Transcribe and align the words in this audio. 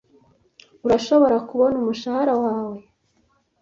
Urashobora 0.85 1.37
kubona 1.49 1.75
umushahara 1.81 2.33
wawe? 2.43 2.79